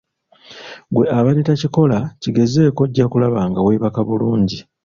[0.93, 4.57] Gwe abadde takikola kigezeeko ojja kulaba nga weebaka bulungi